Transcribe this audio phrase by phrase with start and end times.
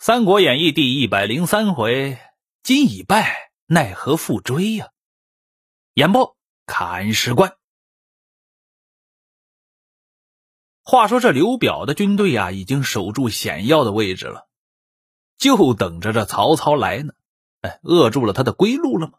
[0.00, 2.20] 三国演义》第一百零三回，
[2.62, 4.90] 今已败，奈何复追呀？
[5.94, 6.36] 演播
[6.66, 7.56] 看史官。
[10.84, 14.46] 话说这刘表的军队呀，已经守住险要的位置了，
[15.36, 17.12] 就等着这曹操来呢。
[17.62, 19.14] 哎，扼住了他的归路了吗？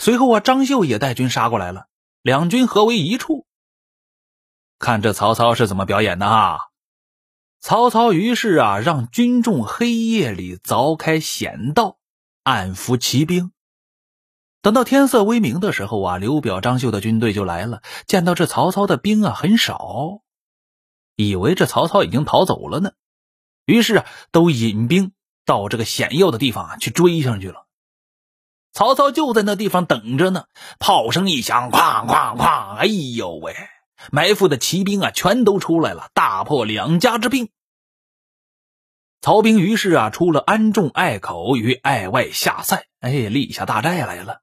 [0.00, 1.86] 随后啊，张绣也带军杀过来了，
[2.22, 3.46] 两军合为一处。
[4.80, 6.58] 看这曹操是怎么表演的啊！
[7.60, 11.98] 曹操于是啊，让军众黑夜里凿开险道，
[12.44, 13.52] 暗伏骑兵。
[14.62, 17.82] 等到天色微明的时候啊，刘表、张绣的军队就来了。
[18.06, 20.22] 见到这曹操的兵啊很少，
[21.16, 22.92] 以为这曹操已经逃走了呢，
[23.66, 25.12] 于是啊，都引兵
[25.44, 27.66] 到这个险要的地方啊去追上去了。
[28.72, 30.44] 曹操就在那地方等着呢，
[30.78, 32.76] 炮声一响，哐哐哐！
[32.76, 33.54] 哎呦喂！
[34.12, 37.48] 埋伏的骑兵啊，全都出来了，大破两家之兵。
[39.20, 44.42] 曹兵于是啊，出了安众隘口，于隘外下塞，哎，立下大寨来了。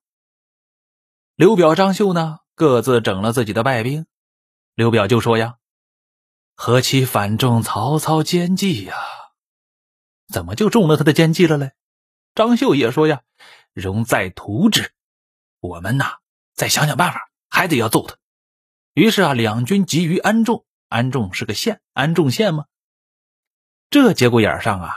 [1.35, 4.05] 刘表、张绣呢，各自整了自己的败兵。
[4.73, 5.55] 刘表就说呀
[6.55, 8.95] ：“何其反中曹操奸计呀？
[10.27, 11.71] 怎么就中了他的奸计了嘞？”
[12.35, 13.21] 张绣也说呀
[13.71, 14.91] ：“容再图之，
[15.61, 16.17] 我们呐，
[16.53, 18.17] 再想想办法，还得要揍他。”
[18.93, 22.65] 于是啊，两军集于安众，安众是个县，安众县吗？
[23.95, 24.93] 这节骨眼上啊，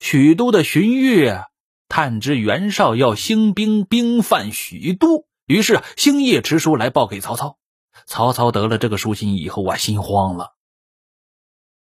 [0.00, 1.46] 许都的荀彧
[1.86, 7.60] 探知袁绍要兴兵兵犯许都，于是星夜持书来报给曹操。
[8.06, 10.56] 曹操得了这个书信以后啊，心慌了，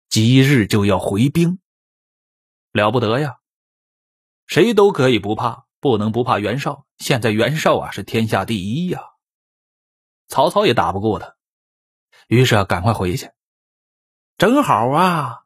[0.09, 1.61] 即日就要回兵，
[2.73, 3.37] 了不得呀！
[4.49, 6.87] 谁都可以不怕，不能不怕袁绍。
[6.99, 9.01] 现在袁绍啊，是天下第一呀。
[10.27, 11.37] 曹操也打不过他，
[12.27, 13.31] 于是啊，赶快回去。
[14.39, 15.45] 正好啊，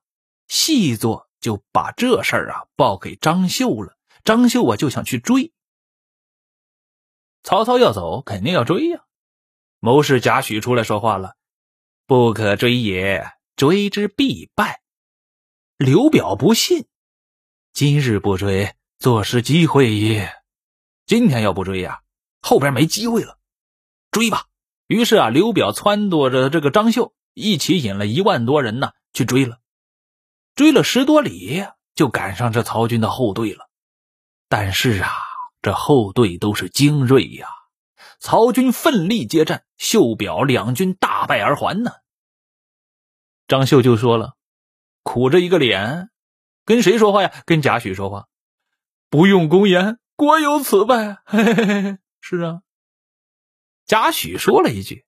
[0.51, 3.97] 细作就把这事儿啊报给张绣了。
[4.25, 5.53] 张绣啊就想去追。
[7.45, 9.05] 曹操要走，肯定要追呀。
[9.79, 11.37] 谋士贾诩出来说话了
[12.05, 14.83] ：“不可追也，追之必败。”
[15.79, 16.89] 刘表不信，
[17.73, 20.31] 今日不追，坐失机会也。
[21.07, 22.03] 今天要不追呀，
[22.43, 23.39] 后边没机会了。
[24.11, 24.47] 追吧。
[24.89, 29.60] 于是啊，刘表撺掇着这个张绣一起引了一万多人呢去追了，
[30.61, 33.71] 追了十多里，就赶上这曹军的后队了。
[34.47, 35.11] 但是啊，
[35.63, 37.49] 这后队都是精锐呀，
[38.19, 41.93] 曹军奋力接战，秀表两军大败而还呢。
[43.49, 44.35] 张绣就说了，
[45.03, 46.11] 苦着一个脸，
[46.67, 47.33] 跟谁说话呀？
[47.47, 48.29] 跟贾诩说话，
[49.09, 51.23] 不用公言，国有此败。
[51.25, 52.61] 嘿嘿嘿，是啊。
[53.87, 55.07] 贾诩说了一句：“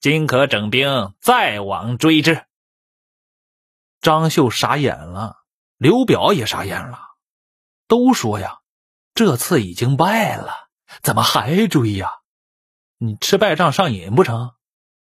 [0.00, 2.44] 今可整兵，再往追之。”
[4.06, 5.38] 张绣傻眼了，
[5.78, 6.96] 刘表也傻眼了，
[7.88, 8.60] 都说呀
[9.14, 10.68] ：“这次已经败了，
[11.02, 12.08] 怎么还追呀？
[12.98, 14.54] 你吃败仗上瘾不成？”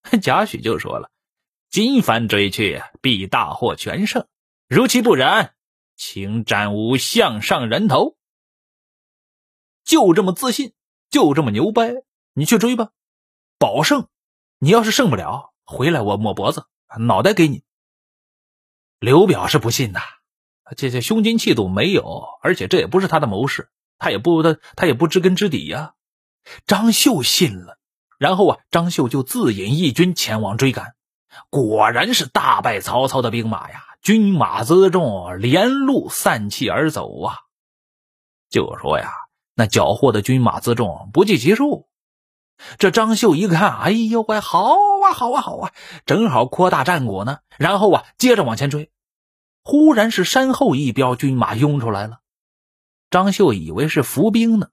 [0.23, 1.11] 贾诩就说了
[1.69, 4.25] ：“今番追去，必大获全胜。
[4.67, 5.53] 如其不然，
[5.95, 8.17] 请斩吾项上人头。”
[9.85, 10.73] 就这么自信，
[11.11, 11.93] 就这么牛掰，
[12.33, 12.89] 你去追吧。
[13.59, 14.07] 保胜，
[14.57, 16.65] 你要是胜不了，回来我抹脖子，
[16.97, 17.63] 脑袋给你。
[18.99, 20.01] 刘表是不信的，
[20.75, 25.93] 这这胸襟气度没有，而且这也不是他的谋士，他也不他他也不知根知底呀。
[26.67, 27.77] 张绣信了，
[28.17, 30.95] 然后啊，张绣就自引义军前往追赶，
[31.49, 37.35] 果然是大败曹操的兵马呀，军马辎重，连路散弃而走啊。
[38.49, 39.11] 就说呀，
[39.53, 41.88] 那缴获的军马辎重不计其数。
[42.77, 45.73] 这张绣一看，哎呦喂，好啊，好啊，好啊，
[46.05, 47.39] 正好扩大战果呢。
[47.57, 48.91] 然后啊，接着往前追，
[49.63, 52.19] 忽然是山后一彪军马拥出来了。
[53.09, 54.69] 张绣以为是伏兵呢，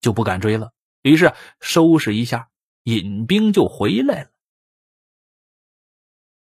[0.00, 0.72] 就不敢追了。
[1.02, 2.48] 于是收拾一下，
[2.84, 4.30] 引兵就回来了。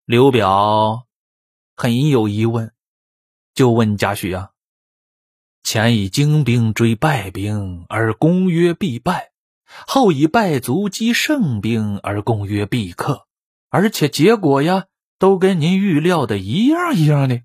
[0.05, 1.07] 刘表
[1.75, 2.73] 很有疑问，
[3.53, 4.51] 就问贾诩啊
[5.63, 9.31] ：“前以精兵追败兵，而公曰必败。”
[9.87, 13.27] 后以败卒击胜兵而攻曰必克，
[13.69, 14.85] 而且结果呀，
[15.17, 17.41] 都跟您预料的一样一样的，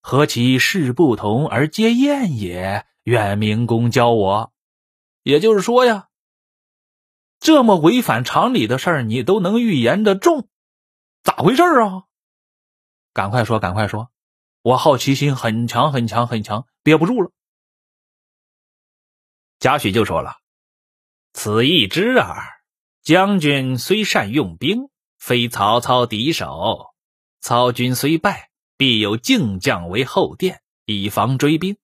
[0.00, 2.86] 何其事不同而皆验也？
[3.04, 4.52] 愿明公教我。
[5.22, 6.08] 也就是说呀，
[7.40, 10.48] 这么违反常理的事儿，你都能预言的中，
[11.22, 12.04] 咋回事啊？
[13.12, 14.10] 赶快说，赶快说，
[14.62, 17.30] 我好奇心很强很强很强，憋不住了。
[19.58, 20.36] 贾诩就说了。
[21.40, 22.36] 此一之耳。
[23.04, 24.88] 将军虽善用兵，
[25.20, 26.86] 非曹操敌手。
[27.40, 31.76] 操军虽败，必有靖将为后殿，以防追兵。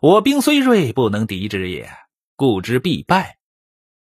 [0.00, 1.86] 我兵虽锐，不能敌之也，
[2.34, 3.36] 故之必败。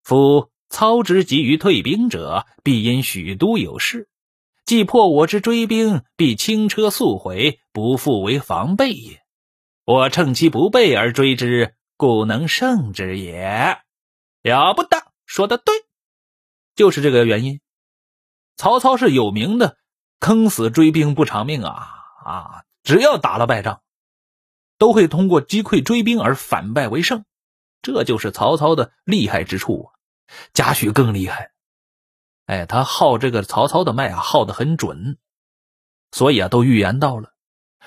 [0.03, 4.03] 夫操之急于退兵者，必因许都有事；
[4.65, 9.23] 既破我之追兵，必轻车速回，不复为防备也。
[9.83, 13.79] 我趁其不备而追之，故能胜之也。
[14.53, 15.74] 了不得，说的对，
[16.75, 17.62] 就是这个原因。
[18.57, 19.77] 曹操是有名的
[20.19, 21.89] 坑死追兵不偿命啊
[22.24, 22.63] 啊！
[22.83, 23.81] 只要打了败仗。
[24.77, 27.24] 都会通过击溃追兵而反败为胜，
[27.81, 29.95] 这就是曹操的厉害之处啊！
[30.53, 31.51] 贾诩更厉害，
[32.45, 35.18] 哎，他号这个曹操的脉啊，号的很准，
[36.12, 37.33] 所以啊，都预言到了。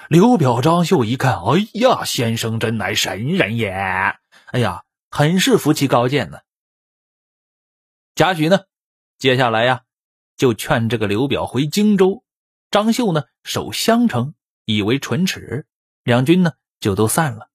[0.09, 3.71] 刘表、张绣一看，哎呀，先生真乃神人也！
[3.71, 6.39] 哎呀，很是服其高见呢。
[8.19, 8.65] 贾诩呢，
[9.17, 9.83] 接下来呀，
[10.37, 12.25] 就劝这个刘表回荆州，
[12.69, 14.35] 张绣呢守襄城，
[14.65, 15.69] 以为唇齿，
[16.03, 16.55] 两军呢。
[16.81, 17.49] 就都散了。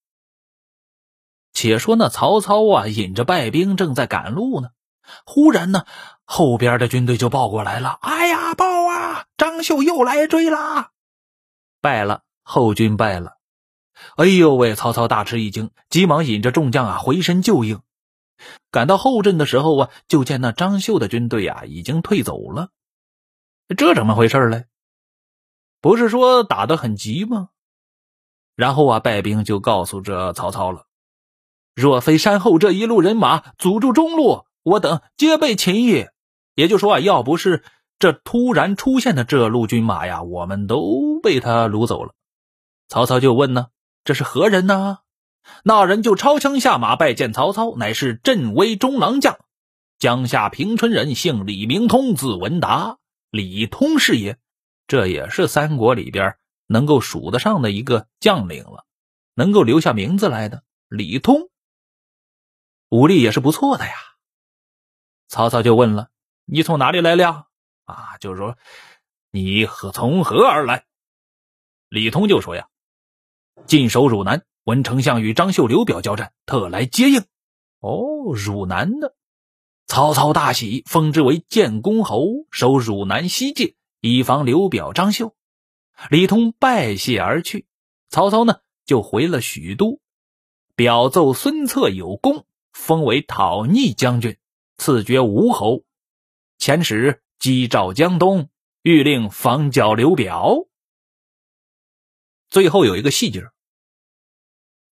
[1.52, 4.70] 且说那曹操啊，引着败兵正在赶路呢，
[5.26, 5.86] 忽然呢，
[6.24, 8.00] 后边的军队就报过来了。
[8.02, 9.26] 哎呀，报啊！
[9.36, 10.92] 张绣又来追啦！
[11.82, 13.38] 败了，后军败了。
[14.16, 14.76] 哎呦喂！
[14.76, 17.82] 曹操大吃一惊，急忙引着众将啊回身救应。
[18.72, 22.70] 赶到后阵的时候啊，就见那张绣的军队啊已经退走了。
[23.78, 24.66] 这怎么回事嘞？
[25.82, 27.50] 不是说打得很急吗？
[28.56, 30.86] 然后啊，败兵就告诉这曹操了
[31.76, 36.14] ：“若非山后这一路人马阻住中路，我等皆被擒也。”
[36.56, 37.64] 也就说啊，要不是
[37.98, 42.14] 这突然出现的这路军马呀，我们都被他掳走了。
[42.88, 43.68] 曹操就问呢
[44.06, 45.00] ：“这是何人呢？”
[45.64, 49.38] 那人就抄枪下马拜见曹操，乃是镇威中郎将，
[50.00, 52.98] 江夏平春人，姓李，名通，字文达。
[53.30, 54.38] 李通是也，
[54.88, 56.38] 这也是三国里边。
[56.68, 58.86] 能够数得上的一个将领了，
[59.36, 61.50] 能够留下名字来的李通，
[62.90, 63.94] 武力也是不错的呀。
[65.28, 66.10] 曹操就问了
[66.46, 67.48] ：“你从哪里来了？”
[67.86, 68.58] 啊，就是说
[69.30, 70.86] 你何从何而来？
[71.90, 72.68] 李通就说：“呀，
[73.68, 77.24] 进守汝南，闻丞相与张绣、刘表交战，特来接应。”
[77.80, 79.16] 哦，汝南的，
[79.88, 85.36] 曹操大喜，封之为建功侯，守汝南西界，以防刘表、张绣。
[86.10, 87.68] 李通拜谢而去，
[88.10, 90.00] 曹操呢就回了许都，
[90.76, 94.38] 表奏孙策有功，封为讨逆将军，
[94.78, 95.84] 赐爵吴侯，
[96.58, 98.50] 遣使击赵江东，
[98.82, 100.66] 欲令防剿刘表。
[102.50, 103.44] 最后有一个细节，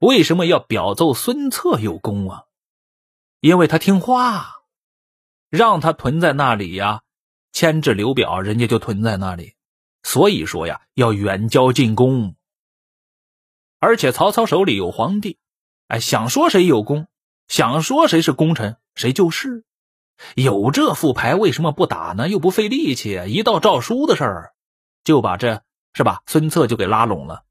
[0.02, 2.46] 为什么要表奏孙策有功啊？
[3.40, 4.64] 因为他听话，
[5.52, 7.04] 让他屯在那里呀，
[7.52, 9.54] 牵制刘表，人家就屯在那里。
[10.02, 12.34] 所以说呀，要远交近攻。
[13.80, 15.38] 而且曹操手里有皇帝，
[15.88, 17.06] 哎，想说谁有功，
[17.48, 19.66] 想说谁是功臣，谁就是。
[20.34, 22.28] 有这副牌，为什么不打呢？
[22.28, 23.22] 又不费力气。
[23.28, 24.54] 一到诏书的事儿，
[25.04, 25.62] 就把这
[25.94, 26.24] 是吧？
[26.26, 27.44] 孙策就给拉拢了，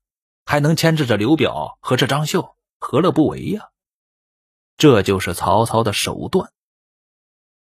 [0.45, 3.71] 还能牵制着刘表和这张绣，何乐不为呀？
[4.77, 6.53] 这就是曹操的手段。